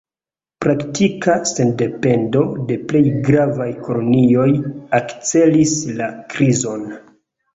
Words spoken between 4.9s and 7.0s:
akcelis la krizon.